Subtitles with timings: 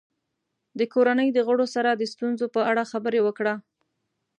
[0.79, 3.53] د کورنۍ د غړو سره د ستونزو په اړه خبرې وکړه.